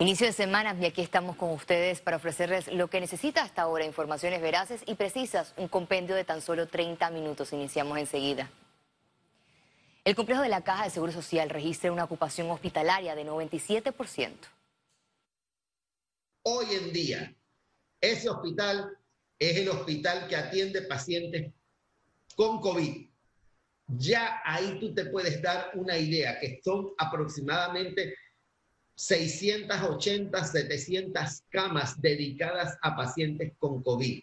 [0.00, 3.84] Inicio de semana y aquí estamos con ustedes para ofrecerles lo que necesita hasta ahora,
[3.84, 7.52] informaciones veraces y precisas, un compendio de tan solo 30 minutos.
[7.52, 8.50] Iniciamos enseguida.
[10.04, 14.32] El complejo de la Caja de Seguro Social registra una ocupación hospitalaria de 97%.
[16.42, 17.34] Hoy en día,
[18.00, 18.98] ese hospital
[19.38, 21.52] es el hospital que atiende pacientes
[22.34, 23.06] con COVID.
[23.86, 28.16] Ya ahí tú te puedes dar una idea, que son aproximadamente
[28.96, 34.22] 680, 700 camas dedicadas a pacientes con COVID.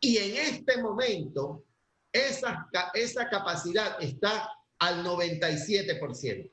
[0.00, 1.64] Y en este momento,
[2.12, 6.50] esa, esa capacidad está al 97%.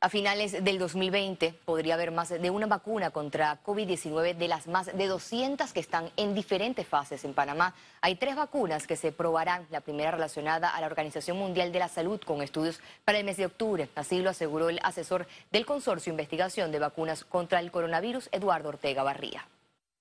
[0.00, 4.96] A finales del 2020 podría haber más de una vacuna contra COVID-19 de las más
[4.96, 7.74] de 200 que están en diferentes fases en Panamá.
[8.00, 11.88] Hay tres vacunas que se probarán, la primera relacionada a la Organización Mundial de la
[11.88, 13.88] Salud con estudios para el mes de octubre.
[13.96, 18.68] Así lo aseguró el asesor del Consorcio de Investigación de Vacunas contra el Coronavirus, Eduardo
[18.68, 19.48] Ortega Barría.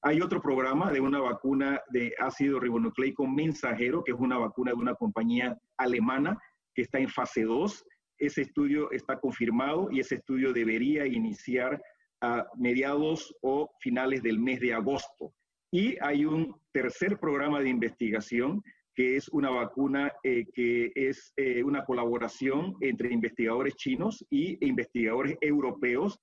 [0.04, 4.78] Hay otro programa de una vacuna de ácido ribonucleico mensajero, que es una vacuna de
[4.78, 6.38] una compañía alemana
[6.76, 7.84] que está en fase 2
[8.18, 11.82] ese estudio está confirmado y ese estudio debería iniciar
[12.22, 15.34] a mediados o finales del mes de agosto.
[15.72, 18.62] Y hay un tercer programa de investigación
[18.98, 25.38] que es una vacuna eh, que es eh, una colaboración entre investigadores chinos y investigadores
[25.40, 26.20] europeos.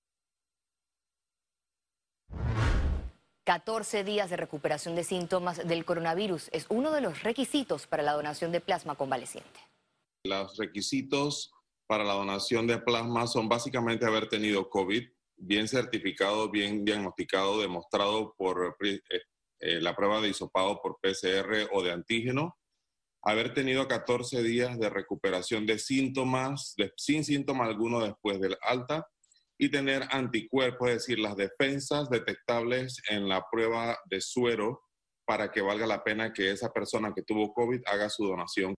[3.44, 8.14] 14 días de recuperación de síntomas del coronavirus es uno de los requisitos para la
[8.14, 9.60] donación de plasma convaleciente.
[10.24, 11.53] Los requisitos
[11.86, 15.04] para la donación de plasma son básicamente haber tenido COVID,
[15.36, 19.00] bien certificado, bien diagnosticado, demostrado por eh,
[19.60, 22.56] eh, la prueba de hisopado por PCR o de antígeno,
[23.22, 29.06] haber tenido 14 días de recuperación de síntomas, sin síntoma alguno después del alta,
[29.58, 34.82] y tener anticuerpos, es decir, las defensas detectables en la prueba de suero
[35.26, 38.74] para que valga la pena que esa persona que tuvo COVID haga su donación.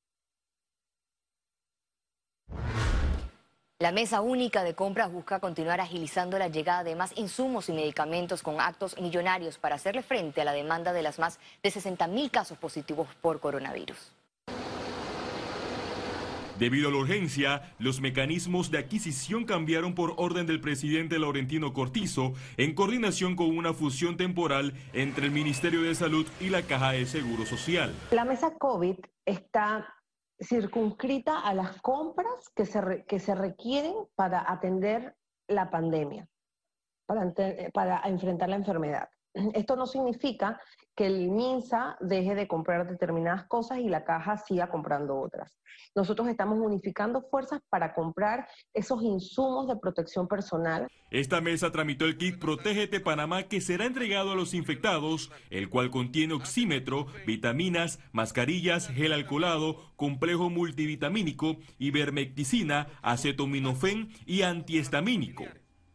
[3.79, 8.43] La Mesa Única de Compras busca continuar agilizando la llegada de más insumos y medicamentos
[8.43, 12.31] con actos millonarios para hacerle frente a la demanda de las más de 60 mil
[12.31, 14.15] casos positivos por coronavirus.
[16.59, 22.33] Debido a la urgencia, los mecanismos de adquisición cambiaron por orden del presidente Laurentino Cortizo
[22.57, 27.05] en coordinación con una fusión temporal entre el Ministerio de Salud y la Caja de
[27.05, 27.93] Seguro Social.
[28.11, 29.87] La mesa COVID está
[30.41, 35.17] circunscrita a las compras que se, que se requieren para atender
[35.49, 36.29] la pandemia,
[37.07, 37.33] para,
[37.73, 39.09] para enfrentar la enfermedad.
[39.55, 40.61] Esto no significa
[40.97, 45.59] que el MINSA deje de comprar determinadas cosas y la caja siga comprando otras.
[45.95, 50.89] Nosotros estamos unificando fuerzas para comprar esos insumos de protección personal.
[51.11, 55.91] Esta mesa tramitó el kit Protégete Panamá que será entregado a los infectados, el cual
[55.91, 65.45] contiene oxímetro, vitaminas, mascarillas, gel alcoholado, complejo multivitamínico, ivermecticina, acetaminofén y antihistamínico.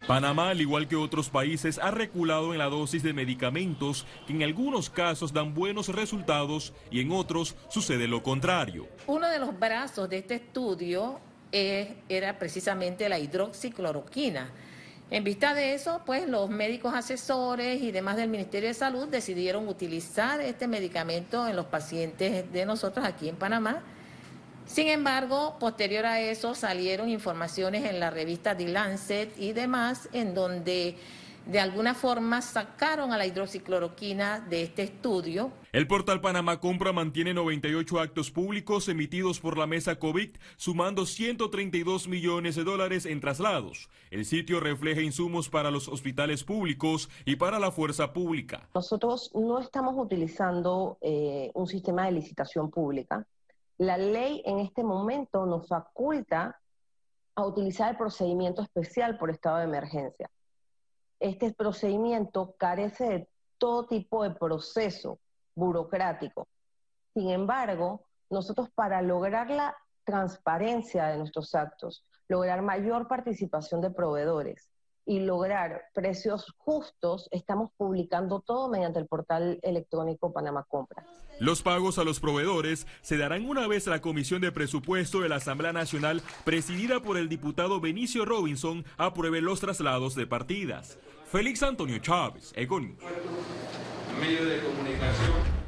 [0.07, 4.41] Panamá, al igual que otros países, ha reculado en la dosis de medicamentos que en
[4.41, 8.87] algunos casos dan buenos resultados y en otros sucede lo contrario.
[9.05, 11.19] Uno de los brazos de este estudio
[11.51, 14.49] era precisamente la hidroxicloroquina.
[15.11, 19.67] En vista de eso, pues los médicos asesores y demás del Ministerio de Salud decidieron
[19.67, 23.83] utilizar este medicamento en los pacientes de nosotros aquí en Panamá
[24.65, 30.33] sin embargo, posterior a eso salieron informaciones en la revista The Lancet y demás en
[30.33, 30.97] donde
[31.45, 35.51] de alguna forma sacaron a la hidroxicloroquina de este estudio.
[35.71, 42.07] El portal Panamá Compra mantiene 98 actos públicos emitidos por la mesa COVID, sumando 132
[42.07, 43.89] millones de dólares en traslados.
[44.11, 48.69] El sitio refleja insumos para los hospitales públicos y para la fuerza pública.
[48.75, 53.25] Nosotros no estamos utilizando eh, un sistema de licitación pública.
[53.81, 56.61] La ley en este momento nos faculta
[57.33, 60.29] a utilizar el procedimiento especial por estado de emergencia.
[61.19, 65.17] Este procedimiento carece de todo tipo de proceso
[65.55, 66.47] burocrático.
[67.15, 74.69] Sin embargo, nosotros para lograr la transparencia de nuestros actos, lograr mayor participación de proveedores,
[75.05, 81.05] y lograr precios justos, estamos publicando todo mediante el portal electrónico Panamá Compra.
[81.39, 85.37] Los pagos a los proveedores se darán una vez la Comisión de Presupuesto de la
[85.37, 90.99] Asamblea Nacional, presidida por el diputado Benicio Robinson, apruebe los traslados de partidas.
[91.25, 92.97] Félix Antonio Chávez, Econ.
[94.19, 95.61] Medio de comunicación.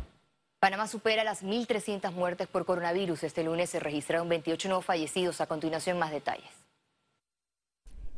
[0.59, 3.24] Panamá supera las 1.300 muertes por coronavirus.
[3.24, 5.41] Este lunes se registraron 28 nuevos fallecidos.
[5.41, 6.62] A continuación, más detalles.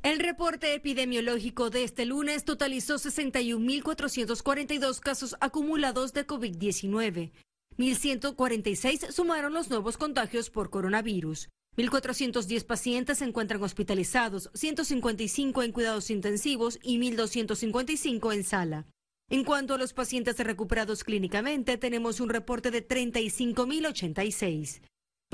[0.06, 7.32] El reporte epidemiológico de este lunes totalizó 61.442 casos acumulados de COVID-19.
[7.80, 11.50] 1.146 sumaron los nuevos contagios por coronavirus.
[11.76, 18.86] 1.410 pacientes se encuentran hospitalizados, 155 en cuidados intensivos y 1.255 en sala.
[19.32, 24.82] En cuanto a los pacientes recuperados clínicamente, tenemos un reporte de 35.086.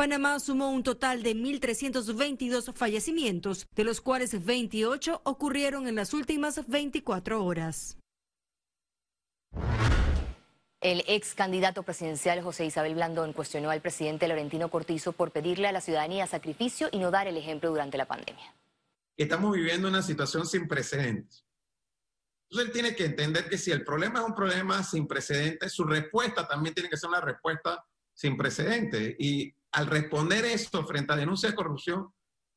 [0.02, 6.68] Panamá sumó un total de 1.322 fallecimientos, de los cuales 28 ocurrieron en las últimas
[6.68, 8.00] 24 horas.
[10.80, 15.72] El ex candidato presidencial José Isabel Blandón cuestionó al presidente Laurentino Cortizo por pedirle a
[15.72, 18.56] la ciudadanía sacrificio y no dar el ejemplo durante la pandemia.
[19.16, 21.46] Estamos viviendo una situación sin precedentes.
[22.50, 25.84] Entonces él tiene que entender que si el problema es un problema sin precedentes, su
[25.84, 29.16] respuesta también tiene que ser una respuesta sin precedentes.
[29.20, 32.14] Y al responder esto frente a denuncias de corrupción,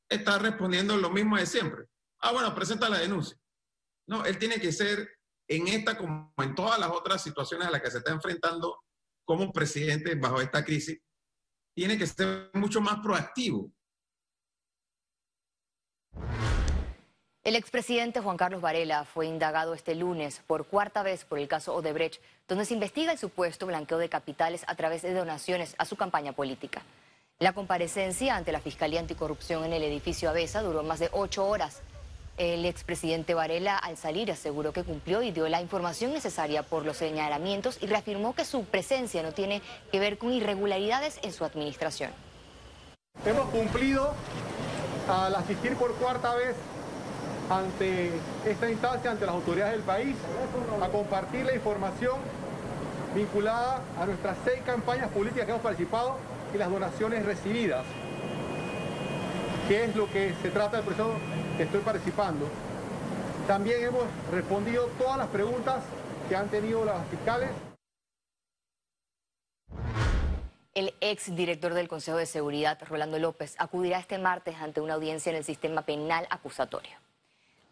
[0.09, 1.85] está respondiendo lo mismo de siempre.
[2.21, 3.37] Ah, bueno, presenta la denuncia.
[4.07, 5.09] No, él tiene que ser
[5.49, 8.83] en esta como en todas las otras situaciones a las que se está enfrentando
[9.25, 11.01] como presidente bajo esta crisis,
[11.75, 13.73] tiene que ser mucho más proactivo.
[17.43, 21.75] El expresidente Juan Carlos Varela fue indagado este lunes por cuarta vez por el caso
[21.75, 25.97] Odebrecht, donde se investiga el supuesto blanqueo de capitales a través de donaciones a su
[25.97, 26.83] campaña política.
[27.45, 31.83] La comparecencia ante la Fiscalía Anticorrupción en el edificio Avesa duró más de ocho horas.
[32.39, 36.97] El expresidente Varela al salir aseguró que cumplió y dio la información necesaria por los
[36.97, 39.61] señalamientos y reafirmó que su presencia no tiene
[39.93, 42.13] que ver con irregularidades en su administración.
[43.27, 44.15] Hemos cumplido
[45.07, 46.57] al asistir por cuarta vez
[47.51, 48.11] ante
[48.47, 50.17] esta instancia, ante las autoridades del país,
[50.81, 52.17] a compartir la información
[53.15, 56.17] vinculada a nuestras seis campañas políticas que hemos participado
[56.55, 57.85] y las donaciones recibidas,
[59.69, 61.15] que es lo que se trata del proceso
[61.57, 62.49] que estoy participando.
[63.47, 65.85] También hemos respondido todas las preguntas
[66.29, 67.51] que han tenido las fiscales.
[70.75, 75.31] El ex director del Consejo de Seguridad, Rolando López, acudirá este martes ante una audiencia
[75.31, 77.04] en el sistema penal acusatorio.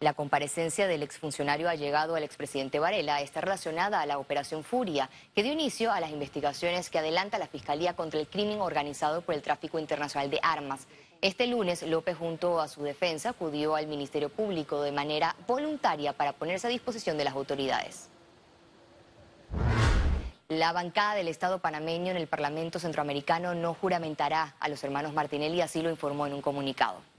[0.03, 5.09] La comparecencia del exfuncionario ha llegado al expresidente Varela está relacionada a la Operación Furia,
[5.33, 9.33] que dio inicio a las investigaciones que adelanta la Fiscalía contra el crimen organizado por
[9.33, 10.87] el tráfico internacional de armas.
[11.21, 16.33] Este lunes, López, junto a su defensa, acudió al Ministerio Público de manera voluntaria para
[16.33, 18.09] ponerse a disposición de las autoridades.
[20.49, 25.61] La bancada del Estado panameño en el Parlamento Centroamericano no juramentará a los hermanos Martinelli,
[25.61, 27.12] así lo informó en un comunicado.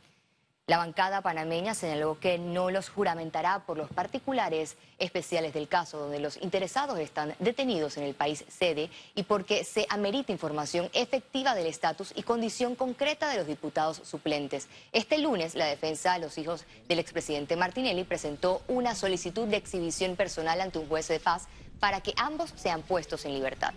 [0.67, 6.21] La bancada panameña señaló que no los juramentará por los particulares especiales del caso, donde
[6.21, 11.67] los interesados están detenidos en el país sede y porque se amerita información efectiva del
[11.67, 14.69] estatus y condición concreta de los diputados suplentes.
[14.93, 20.17] Este lunes, la defensa de los hijos del expresidente Martinelli presentó una solicitud de exhibición
[20.17, 21.47] personal ante un juez de paz
[21.79, 23.75] para que ambos sean puestos en libertad.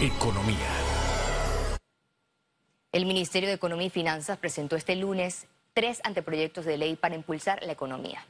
[0.00, 0.91] Economía.
[2.92, 7.62] El Ministerio de Economía y Finanzas presentó este lunes tres anteproyectos de ley para impulsar
[7.62, 8.26] la economía.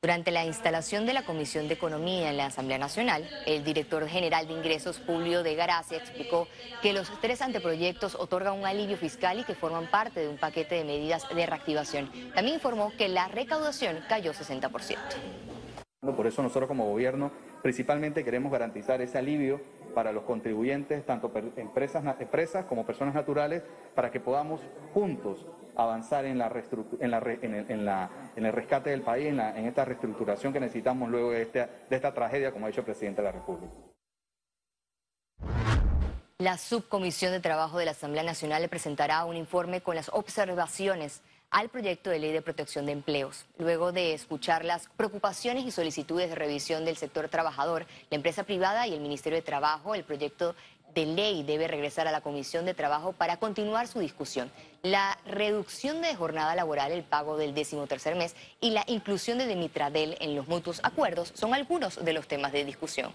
[0.00, 4.46] Durante la instalación de la Comisión de Economía en la Asamblea Nacional, el director general
[4.46, 6.46] de Ingresos, Julio de Garacia, explicó
[6.80, 10.76] que los tres anteproyectos otorgan un alivio fiscal y que forman parte de un paquete
[10.76, 12.08] de medidas de reactivación.
[12.36, 14.96] También informó que la recaudación cayó 60%.
[16.00, 19.60] Por eso nosotros como gobierno principalmente queremos garantizar ese alivio
[19.94, 23.62] para los contribuyentes, tanto empresas, empresas como personas naturales,
[23.94, 24.60] para que podamos
[24.94, 26.52] juntos avanzar en, la
[27.00, 31.30] en, la, en, la, el rescate del país, en, en, esta reestructuración que necesitamos luego
[31.30, 33.72] de esta, de esta tragedia, como ha dicho el presidente de la República.
[36.38, 41.22] La Subcomisión de Trabajo de la Asamblea Nacional le presentará un informe con las observaciones
[41.50, 43.46] al proyecto de ley de protección de empleos.
[43.58, 48.86] Luego de escuchar las preocupaciones y solicitudes de revisión del sector trabajador, la empresa privada
[48.86, 50.54] y el Ministerio de Trabajo, el proyecto
[50.94, 54.50] de ley debe regresar a la Comisión de Trabajo para continuar su discusión.
[54.82, 59.46] La reducción de jornada laboral, el pago del décimo tercer mes y la inclusión de
[59.46, 63.12] Demitradel en los mutuos acuerdos son algunos de los temas de discusión.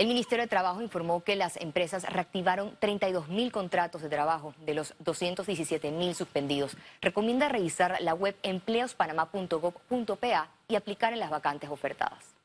[0.00, 4.72] El Ministerio de Trabajo informó que las empresas reactivaron 32 mil contratos de trabajo de
[4.72, 6.74] los 217 mil suspendidos.
[7.02, 12.39] Recomienda revisar la web empleospanamá.gov.pa y aplicar en las vacantes ofertadas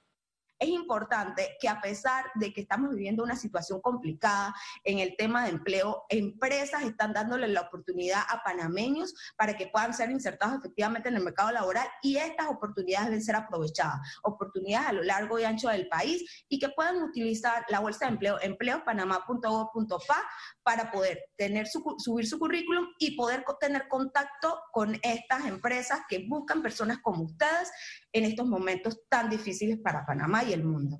[0.60, 5.44] es importante que a pesar de que estamos viviendo una situación complicada en el tema
[5.44, 11.10] de empleo, empresas están dándole la oportunidad a panameños para que puedan ser insertados efectivamente
[11.10, 15.44] en el mercado laboral y estas oportunidades deben ser aprovechadas, oportunidades a lo largo y
[15.44, 20.24] ancho del país y que puedan utilizar la bolsa de empleo empleopanamá.gov.pa
[20.64, 26.62] para poder tener subir su currículum y poder tener contacto con estas empresas que buscan
[26.62, 27.72] personas como ustedes
[28.14, 31.00] en estos momentos tan difíciles para Panamá y el mundo.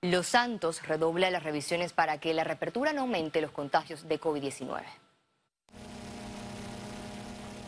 [0.00, 4.82] Los Santos redobla las revisiones para que la reapertura no aumente los contagios de COVID-19.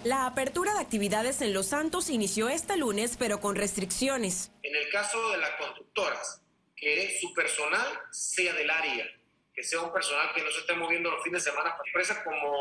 [0.02, 4.50] La apertura de actividades en Los Santos inició este lunes, pero con restricciones.
[4.62, 6.43] En el caso de las constructoras,
[6.76, 9.07] que su personal sea del área,
[9.54, 11.76] que sea un personal que no se esté moviendo los fines de semana.
[11.87, 12.52] Empresas como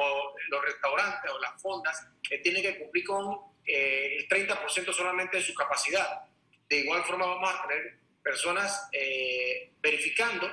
[0.50, 5.44] los restaurantes o las fondas que tienen que cumplir con eh, el 30% solamente de
[5.44, 6.24] su capacidad.
[6.70, 10.48] De igual forma vamos a tener personas eh, verificando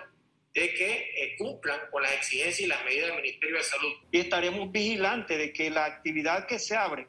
[0.53, 3.93] de que eh, cumplan con las exigencias y las medidas del Ministerio de Salud.
[4.11, 7.07] Y estaremos vigilantes de que la actividad que se abre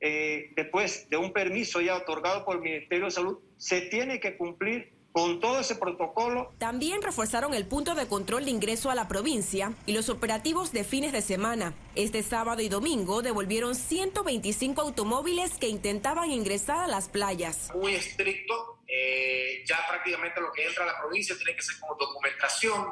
[0.00, 4.92] después de un permiso ya otorgado por el Ministerio de Salud se tiene que cumplir
[5.12, 6.52] con todo ese protocolo.
[6.58, 10.84] También reforzaron el punto de control de ingreso a la provincia y los operativos de
[10.84, 11.74] fines de semana.
[11.94, 17.70] Este sábado y domingo devolvieron 125 automóviles que intentaban ingresar a las playas.
[17.74, 21.96] Muy estricto, eh, ya prácticamente lo que entra a la provincia tiene que ser como
[21.96, 22.86] documentación,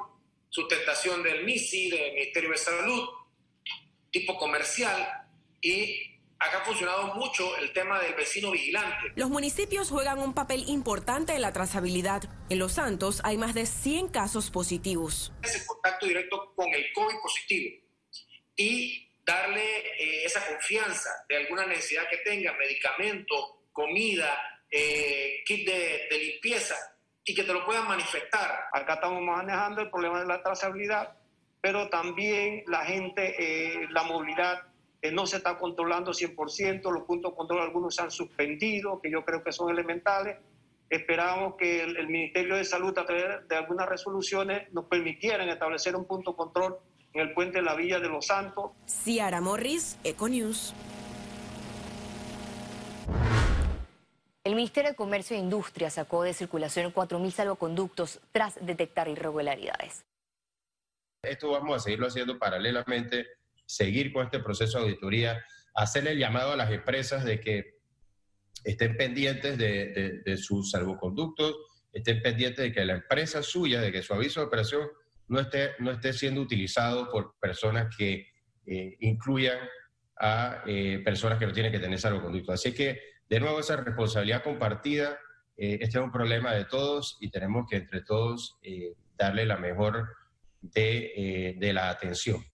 [0.48, 3.08] sustentación del MISI, del Ministerio de Salud,
[4.10, 5.26] tipo comercial
[5.60, 9.12] y Acá ha funcionado mucho el tema del vecino vigilante.
[9.16, 12.24] Los municipios juegan un papel importante en la trazabilidad.
[12.50, 15.32] En Los Santos hay más de 100 casos positivos.
[15.42, 17.76] Ese contacto directo con el COVID positivo
[18.54, 26.18] y darle eh, esa confianza de alguna necesidad que tenga, medicamento, comida, eh, kit de,
[26.18, 26.76] limpieza
[27.24, 28.66] y que te lo puedan manifestar.
[28.72, 31.16] Acá estamos manejando el problema de la trazabilidad,
[31.60, 34.65] pero también la gente, eh, la movilidad
[35.12, 39.24] no se está controlando 100%, los puntos de control algunos se han suspendido, que yo
[39.24, 40.38] creo que son elementales.
[40.88, 46.04] Esperamos que el, Ministerio de Salud, a través de algunas resoluciones, nos permitieran establecer un
[46.04, 46.78] punto de control
[47.12, 48.70] en el puente de la Villa de los Santos.
[48.86, 50.74] Ciara Morris, Econews.
[54.44, 60.04] El Ministerio de Comercio e Industria sacó de circulación 4.000 salvoconductos tras detectar irregularidades.
[61.20, 63.26] Esto vamos a seguirlo haciendo paralelamente
[63.66, 65.44] seguir con este proceso de auditoría,
[65.74, 67.76] hacerle el llamado a las empresas de que
[68.64, 71.54] estén pendientes de, sus salvoconductos,
[71.92, 74.88] estén pendientes de que la empresa suya, de que su aviso de operación
[75.28, 78.26] no esté, no esté siendo utilizado por personas que
[78.66, 79.58] eh, incluyan
[80.18, 82.52] a eh, personas que no tienen que tener salvoconducto.
[82.52, 85.18] Así que, de nuevo, esa responsabilidad compartida,
[85.56, 88.58] eh, este es un problema de todos y tenemos que entre todos
[89.16, 90.08] darle la mejor
[90.60, 92.44] de, de la atención.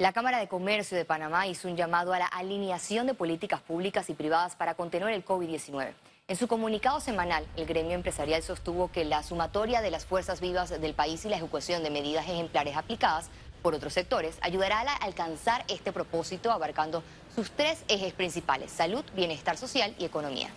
[0.00, 4.08] La Cámara de Comercio de Panamá hizo un llamado a la alineación de políticas públicas
[4.08, 5.92] y privadas para contener el COVID-19.
[6.28, 10.70] En su comunicado semanal, el gremio empresarial sostuvo que la sumatoria de las fuerzas vivas
[10.70, 13.28] del país y la ejecución de medidas ejemplares aplicadas
[13.60, 17.02] por otros sectores ayudará a alcanzar este propósito abarcando
[17.34, 20.50] sus tres ejes principales, salud, bienestar social y economía.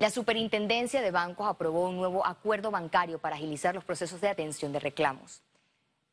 [0.00, 4.72] La Superintendencia de Bancos aprobó un nuevo acuerdo bancario para agilizar los procesos de atención
[4.72, 5.42] de reclamos.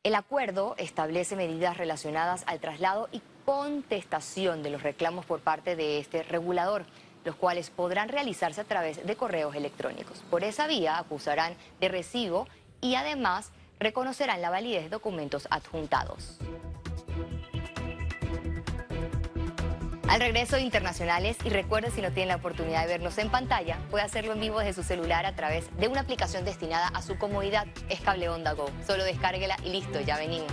[0.03, 5.99] El acuerdo establece medidas relacionadas al traslado y contestación de los reclamos por parte de
[5.99, 6.83] este regulador,
[7.23, 10.21] los cuales podrán realizarse a través de correos electrónicos.
[10.29, 12.45] Por esa vía acusarán de recibo
[12.81, 16.39] y además reconocerán la validez de documentos adjuntados.
[20.07, 24.05] Al regreso internacionales y recuerde si no tiene la oportunidad de vernos en pantalla, puede
[24.05, 27.67] hacerlo en vivo desde su celular a través de una aplicación destinada a su comodidad.
[27.89, 28.69] Es Cable Onda Go.
[28.85, 30.51] Solo descárguela y listo, ya venimos.